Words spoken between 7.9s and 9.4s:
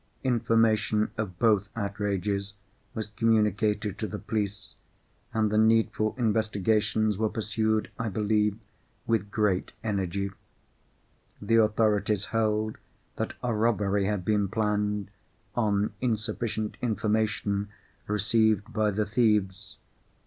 I believe, with